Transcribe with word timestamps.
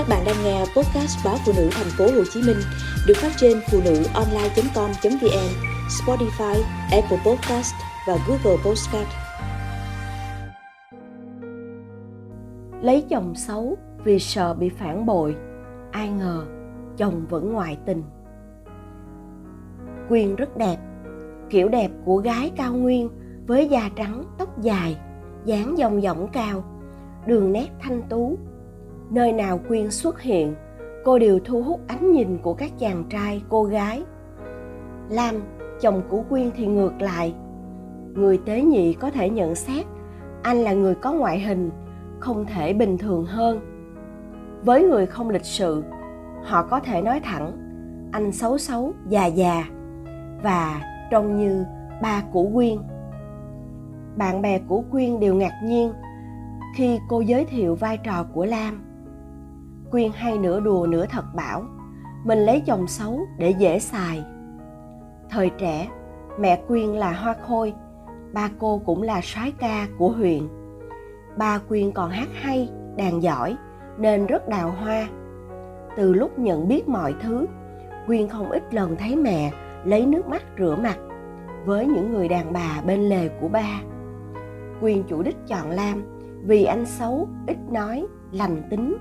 Các 0.00 0.08
bạn 0.08 0.24
đang 0.26 0.36
nghe 0.44 0.60
podcast 0.60 1.24
báo 1.24 1.36
phụ 1.46 1.52
nữ 1.56 1.68
thành 1.72 1.86
phố 1.98 2.04
Hồ 2.04 2.24
Chí 2.32 2.42
Minh 2.42 2.56
được 3.06 3.14
phát 3.16 3.30
trên 3.36 3.60
phụ 3.70 3.80
nữ 3.84 4.02
online.com.vn, 4.14 5.50
Spotify, 5.88 6.62
Apple 6.90 7.18
Podcast 7.26 7.74
và 8.06 8.18
Google 8.28 8.62
Podcast. 8.64 9.08
Lấy 12.82 13.04
chồng 13.10 13.34
xấu 13.34 13.78
vì 14.04 14.18
sợ 14.18 14.54
bị 14.54 14.68
phản 14.68 15.06
bội, 15.06 15.36
ai 15.92 16.08
ngờ 16.08 16.46
chồng 16.96 17.26
vẫn 17.28 17.52
ngoại 17.52 17.78
tình. 17.86 18.02
Quyên 20.08 20.36
rất 20.36 20.56
đẹp, 20.56 20.76
kiểu 21.50 21.68
đẹp 21.68 21.90
của 22.04 22.16
gái 22.16 22.50
cao 22.56 22.74
nguyên 22.74 23.10
với 23.46 23.68
da 23.68 23.90
trắng, 23.96 24.24
tóc 24.38 24.60
dài, 24.62 24.96
dáng 25.44 25.78
dòng 25.78 26.00
dỏng 26.00 26.28
cao, 26.32 26.64
đường 27.26 27.52
nét 27.52 27.68
thanh 27.80 28.02
tú, 28.08 28.38
nơi 29.10 29.32
nào 29.32 29.60
quyên 29.68 29.90
xuất 29.90 30.20
hiện, 30.20 30.54
cô 31.04 31.18
đều 31.18 31.40
thu 31.44 31.62
hút 31.62 31.80
ánh 31.86 32.12
nhìn 32.12 32.38
của 32.38 32.54
các 32.54 32.72
chàng 32.78 33.04
trai, 33.10 33.42
cô 33.48 33.64
gái. 33.64 34.02
Lam, 35.08 35.34
chồng 35.80 36.02
của 36.08 36.22
quyên 36.28 36.50
thì 36.56 36.66
ngược 36.66 36.92
lại. 37.00 37.34
Người 38.14 38.38
tế 38.46 38.62
nhị 38.62 38.92
có 38.92 39.10
thể 39.10 39.30
nhận 39.30 39.54
xét, 39.54 39.86
anh 40.42 40.56
là 40.56 40.72
người 40.72 40.94
có 40.94 41.12
ngoại 41.12 41.40
hình, 41.40 41.70
không 42.18 42.46
thể 42.46 42.72
bình 42.72 42.98
thường 42.98 43.24
hơn. 43.24 43.60
Với 44.64 44.82
người 44.82 45.06
không 45.06 45.30
lịch 45.30 45.44
sự, 45.44 45.84
họ 46.42 46.62
có 46.62 46.80
thể 46.80 47.02
nói 47.02 47.20
thẳng, 47.20 47.52
anh 48.12 48.32
xấu 48.32 48.58
xấu, 48.58 48.92
già 49.08 49.26
già, 49.26 49.64
và 50.42 50.80
trông 51.10 51.36
như 51.36 51.64
ba 52.02 52.22
của 52.32 52.50
quyên. 52.54 52.78
Bạn 54.16 54.42
bè 54.42 54.58
của 54.58 54.82
quyên 54.90 55.20
đều 55.20 55.34
ngạc 55.34 55.60
nhiên 55.64 55.92
khi 56.76 56.98
cô 57.08 57.20
giới 57.20 57.44
thiệu 57.44 57.74
vai 57.74 57.98
trò 57.98 58.24
của 58.34 58.44
lam. 58.44 58.89
Quyên 59.90 60.10
hay 60.14 60.38
nửa 60.38 60.60
đùa 60.60 60.86
nửa 60.90 61.06
thật 61.06 61.24
bảo 61.34 61.64
mình 62.24 62.38
lấy 62.38 62.62
chồng 62.66 62.86
xấu 62.86 63.26
để 63.38 63.54
dễ 63.58 63.78
xài. 63.78 64.24
Thời 65.30 65.50
trẻ, 65.58 65.88
mẹ 66.38 66.62
Quyên 66.68 66.88
là 66.88 67.12
hoa 67.12 67.34
khôi, 67.46 67.74
ba 68.32 68.50
cô 68.58 68.82
cũng 68.86 69.02
là 69.02 69.20
soái 69.20 69.52
ca 69.52 69.86
của 69.98 70.08
huyện. 70.08 70.48
Ba 71.36 71.58
Quyên 71.68 71.92
còn 71.92 72.10
hát 72.10 72.28
hay, 72.32 72.68
đàn 72.96 73.22
giỏi 73.22 73.56
nên 73.98 74.26
rất 74.26 74.48
đào 74.48 74.70
hoa. 74.70 75.08
Từ 75.96 76.12
lúc 76.12 76.38
nhận 76.38 76.68
biết 76.68 76.88
mọi 76.88 77.14
thứ, 77.22 77.46
Quyên 78.06 78.28
không 78.28 78.50
ít 78.50 78.74
lần 78.74 78.96
thấy 78.96 79.16
mẹ 79.16 79.52
lấy 79.84 80.06
nước 80.06 80.26
mắt 80.26 80.42
rửa 80.58 80.76
mặt 80.82 80.98
với 81.64 81.86
những 81.86 82.12
người 82.12 82.28
đàn 82.28 82.52
bà 82.52 82.82
bên 82.86 83.00
lề 83.08 83.28
của 83.28 83.48
ba. 83.48 83.80
Quyên 84.80 85.02
chủ 85.02 85.22
đích 85.22 85.36
chọn 85.46 85.70
Lam 85.70 86.02
vì 86.42 86.64
anh 86.64 86.86
xấu, 86.86 87.28
ít 87.46 87.56
nói, 87.70 88.06
lành 88.32 88.62
tính, 88.70 88.96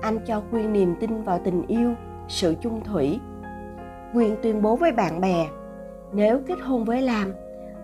anh 0.00 0.18
cho 0.26 0.42
quyên 0.50 0.72
niềm 0.72 0.94
tin 1.00 1.22
vào 1.22 1.40
tình 1.44 1.66
yêu, 1.66 1.94
sự 2.28 2.54
chung 2.60 2.80
thủy. 2.84 3.20
Quyên 4.12 4.36
tuyên 4.42 4.62
bố 4.62 4.76
với 4.76 4.92
bạn 4.92 5.20
bè, 5.20 5.48
nếu 6.12 6.40
kết 6.46 6.60
hôn 6.62 6.84
với 6.84 7.02
lam, 7.02 7.32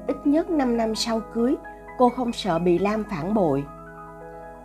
ít 0.07 0.17
nhất 0.25 0.51
5 0.51 0.77
năm 0.77 0.95
sau 0.95 1.21
cưới, 1.33 1.57
cô 1.99 2.09
không 2.09 2.33
sợ 2.33 2.59
bị 2.59 2.79
lam 2.79 3.05
phản 3.11 3.35
bội. 3.35 3.65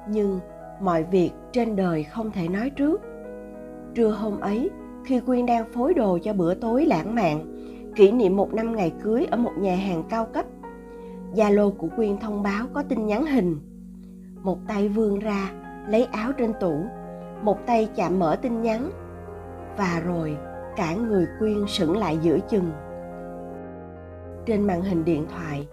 Nhưng 0.10 0.40
mọi 0.80 1.04
việc 1.04 1.32
trên 1.52 1.76
đời 1.76 2.04
không 2.04 2.32
thể 2.32 2.48
nói 2.48 2.70
trước. 2.70 3.02
Trưa 3.96 4.10
hôm 4.10 4.40
ấy, 4.40 4.70
khi 5.06 5.20
quyên 5.20 5.46
đang 5.46 5.74
phối 5.74 5.94
đồ 5.94 6.20
cho 6.24 6.34
bữa 6.34 6.54
tối 6.54 6.86
lãng 6.86 7.16
mạn, 7.16 7.46
kỷ 7.96 8.12
niệm 8.12 8.36
một 8.36 8.54
năm 8.54 8.76
ngày 8.76 8.94
cưới 9.04 9.26
ở 9.32 9.38
một 9.38 9.52
nhà 9.58 9.76
hàng 9.76 10.04
cao 10.10 10.26
cấp, 10.26 10.46
zalo 11.36 11.72
của 11.72 11.88
quyên 11.96 12.18
thông 12.18 12.44
báo 12.44 12.66
có 12.74 12.84
tin 12.84 13.06
nhắn 13.06 13.26
hình. 13.26 13.60
Một 14.44 14.58
tay 14.68 14.90
vươn 14.90 15.20
ra, 15.20 15.52
lấy 15.88 16.06
áo 16.06 16.32
trên 16.32 16.54
tủ 16.60 16.86
một 17.42 17.66
tay 17.66 17.90
chạm 17.96 18.20
mở 18.20 18.36
tin 18.42 18.62
nhắn, 18.62 18.92
và 19.78 20.02
rồi 20.06 20.38
cả 20.76 20.96
người 20.96 21.28
quyên 21.40 21.68
sững 21.68 21.98
lại 21.98 22.18
giữa 22.22 22.38
chừng. 22.50 22.72
Trên 24.46 24.68
màn 24.68 24.82
hình 24.82 25.06
điện 25.06 25.28
thoại, 25.30 25.68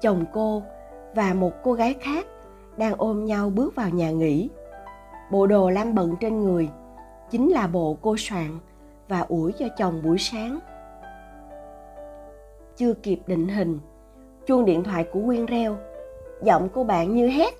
chồng 0.00 0.24
cô 0.32 0.62
và 1.14 1.34
một 1.34 1.52
cô 1.62 1.72
gái 1.72 1.94
khác 2.00 2.26
đang 2.76 2.94
ôm 2.98 3.24
nhau 3.24 3.50
bước 3.50 3.74
vào 3.74 3.90
nhà 3.90 4.10
nghỉ. 4.10 4.50
Bộ 5.30 5.46
đồ 5.46 5.70
lam 5.70 5.94
bận 5.94 6.14
trên 6.20 6.40
người 6.40 6.68
chính 7.30 7.50
là 7.50 7.66
bộ 7.66 7.96
cô 8.02 8.16
soạn 8.18 8.58
và 9.08 9.20
ủi 9.20 9.52
cho 9.52 9.66
chồng 9.76 10.02
buổi 10.02 10.18
sáng. 10.18 10.58
Chưa 12.76 12.94
kịp 12.94 13.18
định 13.26 13.48
hình, 13.48 13.78
chuông 14.46 14.64
điện 14.64 14.84
thoại 14.84 15.04
của 15.12 15.20
quyên 15.26 15.46
reo, 15.46 15.76
giọng 16.42 16.68
cô 16.74 16.84
bạn 16.84 17.14
như 17.14 17.28
hét, 17.28 17.54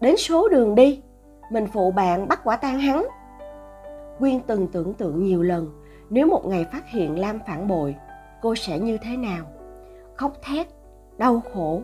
đến 0.00 0.16
số 0.16 0.48
đường 0.48 0.74
đi 0.74 1.02
mình 1.50 1.66
phụ 1.66 1.90
bạn 1.90 2.28
bắt 2.28 2.40
quả 2.44 2.56
tang 2.56 2.78
hắn. 2.78 3.06
Quyên 4.18 4.40
từng 4.40 4.66
tưởng 4.66 4.94
tượng 4.94 5.24
nhiều 5.24 5.42
lần, 5.42 5.82
nếu 6.10 6.26
một 6.26 6.46
ngày 6.46 6.66
phát 6.72 6.88
hiện 6.88 7.18
lam 7.18 7.38
phản 7.46 7.68
bội, 7.68 7.96
cô 8.42 8.54
sẽ 8.54 8.78
như 8.78 8.98
thế 9.02 9.16
nào? 9.16 9.44
Khóc 10.14 10.32
thét, 10.42 10.66
đau 11.18 11.42
khổ, 11.54 11.82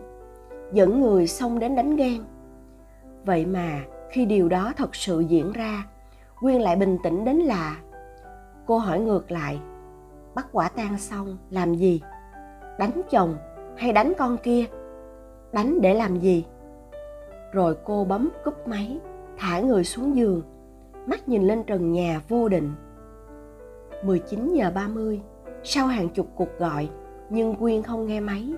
dẫn 0.73 1.01
người 1.01 1.27
xông 1.27 1.59
đến 1.59 1.75
đánh 1.75 1.95
ghen. 1.95 2.23
Vậy 3.25 3.45
mà, 3.45 3.79
khi 4.11 4.25
điều 4.25 4.49
đó 4.49 4.73
thật 4.77 4.95
sự 4.95 5.19
diễn 5.19 5.51
ra, 5.51 5.83
quyên 6.39 6.61
lại 6.61 6.75
bình 6.75 6.97
tĩnh 7.03 7.25
đến 7.25 7.37
lạ. 7.37 7.77
Cô 8.65 8.77
hỏi 8.77 8.99
ngược 8.99 9.31
lại, 9.31 9.59
bắt 10.35 10.47
quả 10.51 10.69
tang 10.69 10.97
xong, 10.97 11.37
làm 11.49 11.75
gì? 11.75 12.01
Đánh 12.79 13.01
chồng 13.09 13.35
hay 13.77 13.93
đánh 13.93 14.13
con 14.17 14.37
kia? 14.37 14.65
Đánh 15.51 15.81
để 15.81 15.93
làm 15.93 16.19
gì? 16.19 16.45
Rồi 17.51 17.77
cô 17.83 18.05
bấm 18.05 18.29
cúp 18.45 18.67
máy 18.67 18.99
thả 19.37 19.59
người 19.59 19.83
xuống 19.83 20.15
giường, 20.15 20.41
mắt 21.05 21.29
nhìn 21.29 21.47
lên 21.47 21.63
trần 21.63 21.91
nhà 21.91 22.21
vô 22.27 22.49
định. 22.49 22.71
19 24.03 24.53
giờ 24.53 24.71
30, 24.75 25.21
sau 25.63 25.87
hàng 25.87 26.09
chục 26.09 26.27
cuộc 26.35 26.59
gọi, 26.59 26.89
nhưng 27.29 27.55
Quyên 27.55 27.83
không 27.83 28.05
nghe 28.05 28.19
máy. 28.19 28.53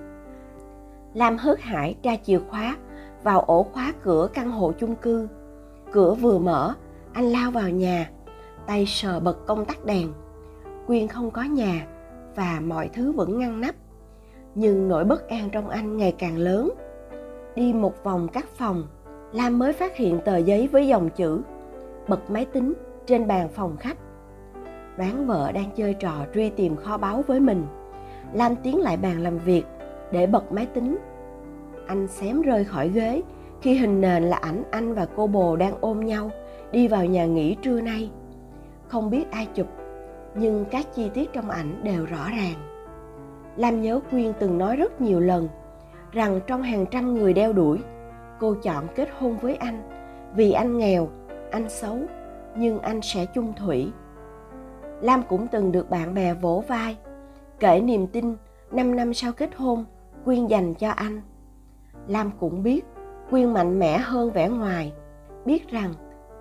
Lam 1.14 1.36
hớt 1.36 1.60
hải 1.60 1.96
tra 2.02 2.16
chìa 2.24 2.38
khóa 2.38 2.76
vào 3.22 3.40
ổ 3.40 3.62
khóa 3.62 3.92
cửa 4.02 4.28
căn 4.34 4.50
hộ 4.50 4.72
chung 4.72 4.96
cư. 4.96 5.28
Cửa 5.92 6.14
vừa 6.14 6.38
mở, 6.38 6.74
anh 7.12 7.24
lao 7.24 7.50
vào 7.50 7.70
nhà, 7.70 8.10
tay 8.66 8.86
sờ 8.86 9.20
bật 9.20 9.46
công 9.46 9.64
tắc 9.64 9.84
đèn. 9.84 10.12
Quyên 10.86 11.08
không 11.08 11.30
có 11.30 11.42
nhà 11.42 11.86
và 12.34 12.60
mọi 12.64 12.90
thứ 12.94 13.12
vẫn 13.12 13.38
ngăn 13.38 13.60
nắp. 13.60 13.74
Nhưng 14.54 14.88
nỗi 14.88 15.04
bất 15.04 15.28
an 15.28 15.48
trong 15.52 15.68
anh 15.68 15.96
ngày 15.96 16.14
càng 16.18 16.38
lớn. 16.38 16.70
Đi 17.54 17.72
một 17.72 18.04
vòng 18.04 18.28
các 18.32 18.48
phòng, 18.48 18.86
Lam 19.36 19.58
mới 19.58 19.72
phát 19.72 19.96
hiện 19.96 20.20
tờ 20.24 20.36
giấy 20.36 20.68
với 20.72 20.86
dòng 20.86 21.10
chữ 21.10 21.42
bật 22.08 22.30
máy 22.30 22.44
tính 22.44 22.72
trên 23.06 23.26
bàn 23.26 23.48
phòng 23.48 23.76
khách. 23.76 23.96
Đoán 24.98 25.26
vợ 25.26 25.52
đang 25.52 25.70
chơi 25.76 25.94
trò 25.94 26.12
truy 26.34 26.50
tìm 26.50 26.76
kho 26.76 26.96
báu 26.96 27.22
với 27.26 27.40
mình. 27.40 27.66
Lam 28.32 28.56
tiến 28.56 28.80
lại 28.80 28.96
bàn 28.96 29.20
làm 29.20 29.38
việc 29.38 29.64
để 30.12 30.26
bật 30.26 30.52
máy 30.52 30.66
tính. 30.66 30.98
Anh 31.86 32.06
xém 32.06 32.42
rơi 32.42 32.64
khỏi 32.64 32.88
ghế 32.88 33.22
khi 33.62 33.74
hình 33.74 34.00
nền 34.00 34.22
là 34.22 34.36
ảnh 34.36 34.62
anh 34.70 34.94
và 34.94 35.06
cô 35.16 35.26
bồ 35.26 35.56
đang 35.56 35.74
ôm 35.80 36.04
nhau 36.04 36.30
đi 36.72 36.88
vào 36.88 37.04
nhà 37.04 37.26
nghỉ 37.26 37.56
trưa 37.62 37.80
nay. 37.80 38.10
Không 38.88 39.10
biết 39.10 39.30
ai 39.30 39.46
chụp, 39.54 39.66
nhưng 40.34 40.64
các 40.70 40.94
chi 40.94 41.10
tiết 41.14 41.32
trong 41.32 41.50
ảnh 41.50 41.80
đều 41.82 42.04
rõ 42.06 42.28
ràng. 42.30 42.54
Lam 43.56 43.82
nhớ 43.82 44.00
Quyên 44.10 44.32
từng 44.38 44.58
nói 44.58 44.76
rất 44.76 45.00
nhiều 45.00 45.20
lần 45.20 45.48
rằng 46.12 46.40
trong 46.46 46.62
hàng 46.62 46.86
trăm 46.90 47.14
người 47.14 47.32
đeo 47.32 47.52
đuổi 47.52 47.78
cô 48.40 48.54
chọn 48.62 48.84
kết 48.94 49.08
hôn 49.18 49.36
với 49.36 49.56
anh. 49.56 49.82
Vì 50.34 50.52
anh 50.52 50.78
nghèo, 50.78 51.08
anh 51.50 51.68
xấu, 51.68 51.98
nhưng 52.56 52.78
anh 52.78 53.02
sẽ 53.02 53.26
chung 53.26 53.52
thủy. 53.56 53.92
Lam 55.00 55.22
cũng 55.28 55.46
từng 55.52 55.72
được 55.72 55.90
bạn 55.90 56.14
bè 56.14 56.34
vỗ 56.34 56.64
vai, 56.68 56.96
kể 57.60 57.80
niềm 57.80 58.06
tin 58.06 58.36
5 58.70 58.96
năm 58.96 59.14
sau 59.14 59.32
kết 59.32 59.54
hôn, 59.56 59.84
quyên 60.24 60.46
dành 60.46 60.74
cho 60.74 60.90
anh. 60.90 61.20
Lam 62.08 62.30
cũng 62.40 62.62
biết 62.62 62.84
quyên 63.30 63.54
mạnh 63.54 63.78
mẽ 63.78 63.98
hơn 63.98 64.30
vẻ 64.30 64.48
ngoài, 64.48 64.92
biết 65.44 65.70
rằng 65.70 65.92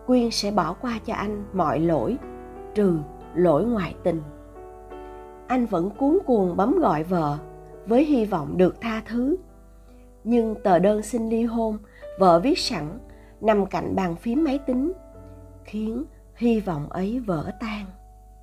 quyên 0.07 0.31
sẽ 0.31 0.51
bỏ 0.51 0.75
qua 0.81 0.99
cho 1.05 1.13
anh 1.13 1.45
mọi 1.53 1.79
lỗi, 1.79 2.17
trừ 2.75 2.97
lỗi 3.35 3.65
ngoại 3.65 3.95
tình. 4.03 4.21
Anh 5.47 5.65
vẫn 5.65 5.89
cuống 5.89 6.19
cuồng 6.25 6.57
bấm 6.57 6.79
gọi 6.79 7.03
vợ 7.03 7.37
với 7.87 8.05
hy 8.05 8.25
vọng 8.25 8.57
được 8.57 8.81
tha 8.81 9.01
thứ 9.05 9.35
nhưng 10.25 10.55
tờ 10.63 10.79
đơn 10.79 11.01
xin 11.01 11.29
ly 11.29 11.43
hôn, 11.43 11.77
vợ 12.19 12.39
viết 12.39 12.59
sẵn, 12.59 12.99
nằm 13.41 13.65
cạnh 13.65 13.95
bàn 13.95 14.15
phím 14.15 14.43
máy 14.43 14.59
tính, 14.67 14.93
khiến 15.63 16.05
hy 16.35 16.59
vọng 16.59 16.89
ấy 16.89 17.19
vỡ 17.19 17.51
tan. 17.59 17.85